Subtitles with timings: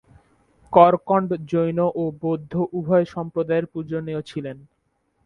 [0.73, 4.57] করকন্ড জৈন ও বৌদ্ধ উভয় সম্প্রদায়ের পূজনীয় ছিলেন।